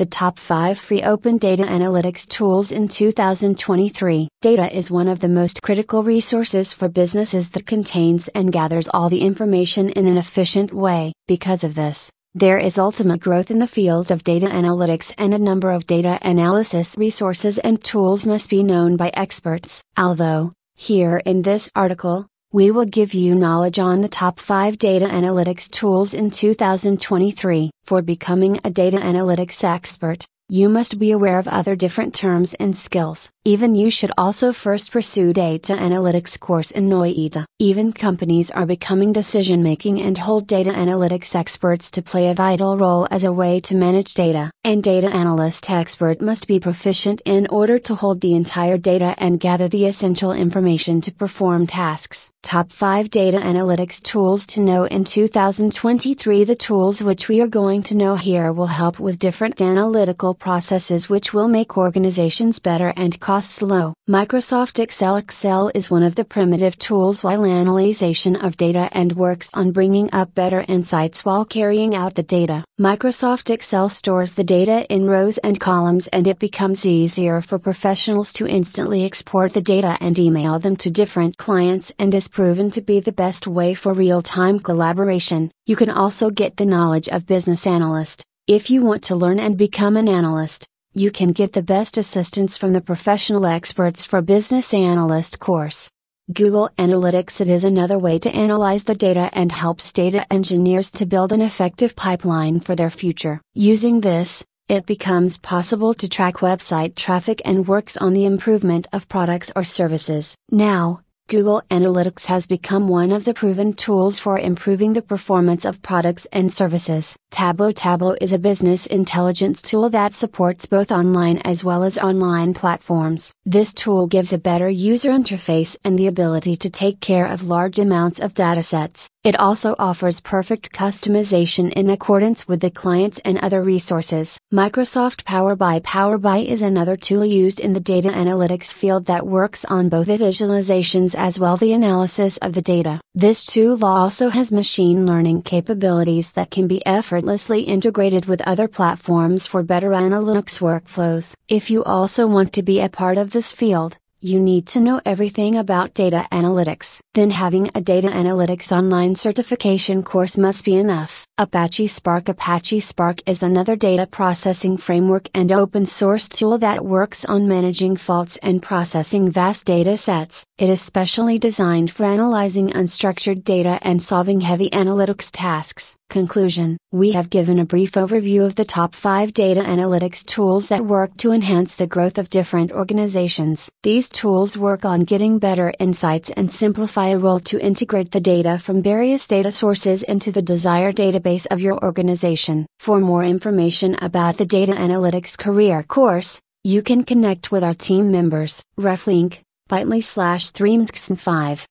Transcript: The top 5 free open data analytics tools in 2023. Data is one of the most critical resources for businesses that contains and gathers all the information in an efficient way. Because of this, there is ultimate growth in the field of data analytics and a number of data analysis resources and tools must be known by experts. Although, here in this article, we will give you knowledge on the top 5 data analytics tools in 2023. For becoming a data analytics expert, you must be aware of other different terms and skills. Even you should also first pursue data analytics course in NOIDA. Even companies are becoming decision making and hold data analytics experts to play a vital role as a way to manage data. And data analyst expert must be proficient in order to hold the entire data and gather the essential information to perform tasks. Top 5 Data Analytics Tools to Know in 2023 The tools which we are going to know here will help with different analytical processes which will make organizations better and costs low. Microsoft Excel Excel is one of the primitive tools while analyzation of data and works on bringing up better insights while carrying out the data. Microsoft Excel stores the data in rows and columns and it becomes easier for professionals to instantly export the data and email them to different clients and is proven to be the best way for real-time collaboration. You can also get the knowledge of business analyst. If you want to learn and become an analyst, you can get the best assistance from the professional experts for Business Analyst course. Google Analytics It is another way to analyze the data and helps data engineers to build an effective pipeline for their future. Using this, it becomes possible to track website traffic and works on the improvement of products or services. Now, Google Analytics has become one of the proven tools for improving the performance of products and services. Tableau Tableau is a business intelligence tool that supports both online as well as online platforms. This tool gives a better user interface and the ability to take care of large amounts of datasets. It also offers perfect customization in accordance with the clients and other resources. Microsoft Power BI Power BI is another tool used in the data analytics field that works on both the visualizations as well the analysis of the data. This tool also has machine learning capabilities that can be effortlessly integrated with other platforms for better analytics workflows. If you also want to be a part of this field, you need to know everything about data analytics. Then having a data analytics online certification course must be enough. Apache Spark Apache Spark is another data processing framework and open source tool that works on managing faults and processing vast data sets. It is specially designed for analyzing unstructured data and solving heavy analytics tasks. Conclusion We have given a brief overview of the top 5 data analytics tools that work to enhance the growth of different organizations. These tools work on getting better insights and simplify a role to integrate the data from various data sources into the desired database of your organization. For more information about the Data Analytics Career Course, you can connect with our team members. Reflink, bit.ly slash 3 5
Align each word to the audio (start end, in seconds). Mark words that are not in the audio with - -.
The 0.00 0.06
top 0.06 0.38
5 0.38 0.78
free 0.78 1.02
open 1.02 1.36
data 1.36 1.62
analytics 1.62 2.26
tools 2.26 2.72
in 2.72 2.88
2023. 2.88 4.28
Data 4.40 4.74
is 4.74 4.90
one 4.90 5.08
of 5.08 5.20
the 5.20 5.28
most 5.28 5.60
critical 5.60 6.02
resources 6.02 6.72
for 6.72 6.88
businesses 6.88 7.50
that 7.50 7.66
contains 7.66 8.28
and 8.28 8.50
gathers 8.50 8.88
all 8.94 9.10
the 9.10 9.20
information 9.20 9.90
in 9.90 10.06
an 10.06 10.16
efficient 10.16 10.72
way. 10.72 11.12
Because 11.28 11.64
of 11.64 11.74
this, 11.74 12.10
there 12.34 12.56
is 12.56 12.78
ultimate 12.78 13.20
growth 13.20 13.50
in 13.50 13.58
the 13.58 13.66
field 13.66 14.10
of 14.10 14.24
data 14.24 14.46
analytics 14.46 15.12
and 15.18 15.34
a 15.34 15.38
number 15.38 15.70
of 15.70 15.86
data 15.86 16.18
analysis 16.22 16.94
resources 16.96 17.58
and 17.58 17.84
tools 17.84 18.26
must 18.26 18.48
be 18.48 18.62
known 18.62 18.96
by 18.96 19.10
experts. 19.12 19.82
Although, 19.98 20.54
here 20.76 21.18
in 21.26 21.42
this 21.42 21.68
article, 21.76 22.26
we 22.52 22.72
will 22.72 22.84
give 22.84 23.14
you 23.14 23.34
knowledge 23.34 23.78
on 23.78 24.00
the 24.00 24.08
top 24.08 24.40
5 24.40 24.76
data 24.76 25.06
analytics 25.06 25.70
tools 25.70 26.14
in 26.14 26.30
2023. 26.30 27.70
For 27.84 28.02
becoming 28.02 28.60
a 28.62 28.70
data 28.70 28.98
analytics 28.98 29.64
expert, 29.64 30.24
you 30.52 30.68
must 30.68 30.98
be 30.98 31.12
aware 31.12 31.38
of 31.38 31.46
other 31.46 31.76
different 31.76 32.12
terms 32.12 32.54
and 32.54 32.76
skills. 32.76 33.30
Even 33.44 33.76
you 33.76 33.88
should 33.88 34.10
also 34.18 34.52
first 34.52 34.90
pursue 34.90 35.32
data 35.32 35.74
analytics 35.74 36.38
course 36.38 36.72
in 36.72 36.88
NOIDA. 36.88 37.46
Even 37.60 37.92
companies 37.92 38.50
are 38.50 38.66
becoming 38.66 39.12
decision 39.12 39.62
making 39.62 40.00
and 40.00 40.18
hold 40.18 40.48
data 40.48 40.70
analytics 40.70 41.36
experts 41.36 41.90
to 41.92 42.02
play 42.02 42.28
a 42.28 42.34
vital 42.34 42.76
role 42.76 43.06
as 43.12 43.22
a 43.22 43.32
way 43.32 43.60
to 43.60 43.76
manage 43.76 44.12
data. 44.14 44.50
And 44.64 44.82
data 44.82 45.06
analyst 45.06 45.70
expert 45.70 46.20
must 46.20 46.48
be 46.48 46.58
proficient 46.58 47.22
in 47.24 47.46
order 47.46 47.78
to 47.78 47.94
hold 47.94 48.20
the 48.20 48.34
entire 48.34 48.76
data 48.76 49.14
and 49.18 49.38
gather 49.38 49.68
the 49.68 49.86
essential 49.86 50.32
information 50.32 51.00
to 51.02 51.12
perform 51.12 51.68
tasks. 51.68 52.30
Top 52.42 52.72
5 52.72 53.10
Data 53.10 53.36
Analytics 53.36 54.02
Tools 54.02 54.46
to 54.46 54.62
Know 54.62 54.84
in 54.84 55.04
2023 55.04 56.44
The 56.44 56.54
tools 56.54 57.02
which 57.02 57.28
we 57.28 57.42
are 57.42 57.46
going 57.46 57.82
to 57.84 57.94
know 57.94 58.16
here 58.16 58.50
will 58.50 58.66
help 58.66 58.98
with 58.98 59.18
different 59.18 59.60
analytical 59.60 60.34
processes 60.40 61.08
which 61.08 61.32
will 61.32 61.46
make 61.46 61.76
organizations 61.76 62.58
better 62.58 62.92
and 62.96 63.20
costs 63.20 63.62
low. 63.62 63.94
Microsoft 64.08 64.80
Excel 64.80 65.16
Excel 65.16 65.70
is 65.74 65.90
one 65.90 66.02
of 66.02 66.16
the 66.16 66.24
primitive 66.24 66.76
tools 66.78 67.22
while 67.22 67.44
analyzation 67.44 68.34
of 68.34 68.56
data 68.56 68.88
and 68.90 69.12
works 69.12 69.50
on 69.54 69.70
bringing 69.70 70.08
up 70.12 70.34
better 70.34 70.64
insights 70.66 71.24
while 71.24 71.44
carrying 71.44 71.94
out 71.94 72.14
the 72.14 72.22
data. 72.22 72.64
Microsoft 72.80 73.50
Excel 73.50 73.88
stores 73.88 74.32
the 74.32 74.42
data 74.42 74.86
in 74.92 75.04
rows 75.04 75.38
and 75.38 75.60
columns 75.60 76.08
and 76.08 76.26
it 76.26 76.38
becomes 76.38 76.86
easier 76.86 77.40
for 77.42 77.58
professionals 77.58 78.32
to 78.32 78.48
instantly 78.48 79.04
export 79.04 79.52
the 79.52 79.60
data 79.60 79.98
and 80.00 80.18
email 80.18 80.58
them 80.58 80.76
to 80.76 80.90
different 80.90 81.36
clients 81.36 81.92
and 81.98 82.14
is 82.14 82.26
proven 82.26 82.70
to 82.70 82.80
be 82.80 82.98
the 82.98 83.12
best 83.12 83.46
way 83.46 83.74
for 83.74 83.92
real-time 83.92 84.58
collaboration. 84.58 85.50
You 85.66 85.76
can 85.76 85.90
also 85.90 86.30
get 86.30 86.56
the 86.56 86.66
knowledge 86.66 87.08
of 87.08 87.26
business 87.26 87.66
analyst. 87.66 88.24
If 88.50 88.68
you 88.68 88.82
want 88.82 89.04
to 89.04 89.14
learn 89.14 89.38
and 89.38 89.56
become 89.56 89.96
an 89.96 90.08
analyst, 90.08 90.66
you 90.92 91.12
can 91.12 91.30
get 91.30 91.52
the 91.52 91.62
best 91.62 91.96
assistance 91.96 92.58
from 92.58 92.72
the 92.72 92.80
professional 92.80 93.46
experts 93.46 94.04
for 94.04 94.20
Business 94.22 94.74
Analyst 94.74 95.38
course. 95.38 95.88
Google 96.32 96.68
Analytics 96.76 97.40
It 97.40 97.48
is 97.48 97.62
another 97.62 97.96
way 97.96 98.18
to 98.18 98.34
analyze 98.34 98.82
the 98.82 98.96
data 98.96 99.30
and 99.34 99.52
helps 99.52 99.92
data 99.92 100.26
engineers 100.32 100.90
to 100.98 101.06
build 101.06 101.30
an 101.32 101.42
effective 101.42 101.94
pipeline 101.94 102.58
for 102.58 102.74
their 102.74 102.90
future. 102.90 103.40
Using 103.54 104.00
this, 104.00 104.44
it 104.68 104.84
becomes 104.84 105.38
possible 105.38 105.94
to 105.94 106.08
track 106.08 106.38
website 106.38 106.96
traffic 106.96 107.40
and 107.44 107.68
works 107.68 107.96
on 107.96 108.14
the 108.14 108.24
improvement 108.24 108.88
of 108.92 109.08
products 109.08 109.52
or 109.54 109.62
services. 109.62 110.36
Now, 110.50 111.02
Google 111.28 111.62
Analytics 111.70 112.24
has 112.26 112.48
become 112.48 112.88
one 112.88 113.12
of 113.12 113.24
the 113.24 113.32
proven 113.32 113.74
tools 113.74 114.18
for 114.18 114.40
improving 114.40 114.94
the 114.94 115.02
performance 115.02 115.64
of 115.64 115.82
products 115.82 116.26
and 116.32 116.52
services. 116.52 117.14
Tableau 117.30 117.70
Tableau 117.70 118.16
is 118.20 118.32
a 118.32 118.40
business 118.40 118.86
intelligence 118.86 119.62
tool 119.62 119.88
that 119.90 120.12
supports 120.12 120.66
both 120.66 120.90
online 120.90 121.38
as 121.38 121.62
well 121.62 121.84
as 121.84 121.96
online 121.96 122.54
platforms. 122.54 123.32
This 123.46 123.72
tool 123.72 124.08
gives 124.08 124.32
a 124.32 124.38
better 124.38 124.68
user 124.68 125.10
interface 125.10 125.76
and 125.84 125.96
the 125.96 126.08
ability 126.08 126.56
to 126.56 126.68
take 126.68 127.00
care 127.00 127.26
of 127.26 127.46
large 127.46 127.78
amounts 127.78 128.18
of 128.18 128.34
datasets. 128.34 129.08
It 129.22 129.38
also 129.38 129.76
offers 129.78 130.20
perfect 130.20 130.72
customization 130.72 131.72
in 131.74 131.90
accordance 131.90 132.48
with 132.48 132.60
the 132.60 132.70
clients 132.70 133.20
and 133.22 133.38
other 133.38 133.62
resources. 133.62 134.38
Microsoft 134.52 135.24
Power 135.24 135.54
BI 135.54 135.80
Power 135.80 136.16
BI 136.16 136.38
is 136.38 136.62
another 136.62 136.96
tool 136.96 137.24
used 137.24 137.60
in 137.60 137.74
the 137.74 137.80
data 137.80 138.08
analytics 138.08 138.72
field 138.72 139.06
that 139.06 139.26
works 139.26 139.64
on 139.66 139.88
both 139.88 140.06
the 140.06 140.16
visualizations 140.16 141.14
as 141.14 141.38
well 141.38 141.56
the 141.56 141.74
analysis 141.74 142.38
of 142.38 142.54
the 142.54 142.62
data. 142.62 143.00
This 143.14 143.44
tool 143.44 143.84
also 143.84 144.30
has 144.30 144.50
machine 144.50 145.04
learning 145.04 145.42
capabilities 145.42 146.32
that 146.32 146.50
can 146.50 146.66
be 146.66 146.80
effortlessly 147.20 147.60
integrated 147.60 148.24
with 148.24 148.48
other 148.48 148.66
platforms 148.66 149.46
for 149.46 149.62
better 149.62 149.90
analytics 149.90 150.58
workflows. 150.58 151.34
If 151.48 151.70
you 151.70 151.84
also 151.84 152.26
want 152.26 152.52
to 152.54 152.62
be 152.62 152.80
a 152.80 152.88
part 152.88 153.18
of 153.18 153.30
this 153.30 153.52
field, 153.52 153.98
you 154.20 154.40
need 154.40 154.66
to 154.68 154.80
know 154.80 155.00
everything 155.04 155.54
about 155.56 155.92
data 155.94 156.26
analytics. 156.32 157.00
Then 157.12 157.30
having 157.30 157.70
a 157.74 157.80
data 157.80 158.08
analytics 158.08 158.72
online 158.72 159.16
certification 159.16 160.02
course 160.02 160.38
must 160.38 160.64
be 160.64 160.76
enough. 160.76 161.26
Apache 161.40 161.86
Spark 161.86 162.28
Apache 162.28 162.80
Spark 162.80 163.22
is 163.26 163.42
another 163.42 163.74
data 163.74 164.06
processing 164.06 164.76
framework 164.76 165.30
and 165.32 165.50
open 165.50 165.86
source 165.86 166.28
tool 166.28 166.58
that 166.58 166.84
works 166.84 167.24
on 167.24 167.48
managing 167.48 167.96
faults 167.96 168.36
and 168.42 168.62
processing 168.62 169.30
vast 169.30 169.64
data 169.64 169.96
sets. 169.96 170.44
It 170.58 170.68
is 170.68 170.82
specially 170.82 171.38
designed 171.38 171.90
for 171.92 172.04
analyzing 172.04 172.68
unstructured 172.68 173.42
data 173.42 173.78
and 173.80 174.02
solving 174.02 174.42
heavy 174.42 174.68
analytics 174.68 175.30
tasks. 175.32 175.96
Conclusion 176.10 176.76
We 176.90 177.12
have 177.12 177.30
given 177.30 177.60
a 177.60 177.64
brief 177.64 177.92
overview 177.92 178.44
of 178.44 178.56
the 178.56 178.64
top 178.64 178.96
5 178.96 179.32
data 179.32 179.60
analytics 179.60 180.26
tools 180.26 180.68
that 180.68 180.84
work 180.84 181.16
to 181.18 181.30
enhance 181.30 181.76
the 181.76 181.86
growth 181.86 182.18
of 182.18 182.28
different 182.28 182.72
organizations. 182.72 183.70
These 183.84 184.08
tools 184.08 184.58
work 184.58 184.84
on 184.84 185.04
getting 185.04 185.38
better 185.38 185.72
insights 185.78 186.30
and 186.30 186.50
simplify 186.50 187.08
a 187.10 187.18
role 187.18 187.38
to 187.40 187.60
integrate 187.60 188.10
the 188.10 188.20
data 188.20 188.58
from 188.58 188.82
various 188.82 189.24
data 189.28 189.52
sources 189.52 190.02
into 190.02 190.32
the 190.32 190.42
desired 190.42 190.96
database 191.30 191.46
of 191.50 191.60
your 191.60 191.82
organization. 191.84 192.66
For 192.78 193.00
more 193.00 193.24
information 193.24 193.96
about 194.00 194.36
the 194.36 194.46
Data 194.46 194.72
Analytics 194.72 195.36
Career 195.38 195.82
Course, 195.82 196.40
you 196.64 196.82
can 196.82 197.04
connect 197.04 197.52
with 197.52 197.64
our 197.64 197.74
team 197.74 198.10
members. 198.10 198.64
Reflink, 198.78 199.40
bit.ly 199.68 200.00
slash 200.00 200.50
3 200.50 200.86
5 200.86 201.68